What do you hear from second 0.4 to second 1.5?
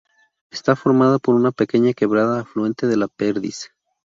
Está formada por